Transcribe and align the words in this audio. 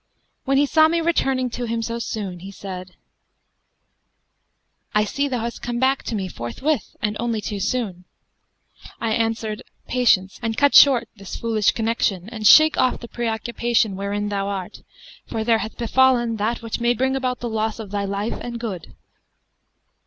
When 0.45 0.57
he 0.57 0.65
saw 0.65 0.87
me 0.87 0.99
returning 0.99 1.51
to 1.51 1.65
him 1.65 1.83
so 1.83 1.99
soon, 1.99 2.39
he 2.39 2.49
said, 2.49 2.95
'I 4.95 5.05
see 5.05 5.27
thou 5.27 5.41
hast 5.41 5.61
come 5.61 5.77
back 5.77 6.01
to 6.05 6.15
me 6.15 6.27
forthwith 6.27 6.95
and 7.03 7.15
only 7.19 7.39
too 7.39 7.59
soon.' 7.59 8.05
I 8.99 9.11
answered, 9.11 9.61
'Patience, 9.87 10.39
and 10.41 10.57
cut 10.57 10.73
short 10.73 11.07
this 11.17 11.35
foolish 11.35 11.69
connection 11.73 12.29
and 12.29 12.47
shake 12.47 12.77
off 12.79 12.99
the 12.99 13.07
pre 13.07 13.27
occupation 13.27 13.95
wherein 13.95 14.29
thou 14.29 14.47
art, 14.47 14.81
for 15.27 15.43
there 15.43 15.59
hath 15.59 15.77
befallen 15.77 16.37
that 16.37 16.63
which 16.63 16.79
may 16.79 16.95
bring 16.95 17.15
about 17.15 17.39
the 17.39 17.47
loss 17.47 17.77
of 17.77 17.91
thy 17.91 18.05
life 18.05 18.33
and 18.41 18.59
good.' 18.59 18.95